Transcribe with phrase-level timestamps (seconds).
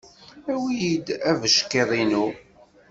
[0.51, 2.25] Awi-iyi-d abeckiḍ-inu.